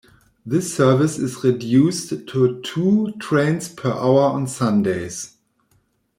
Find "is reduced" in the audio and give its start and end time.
1.19-2.09